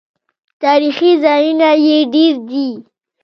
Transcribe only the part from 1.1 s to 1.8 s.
ځایونه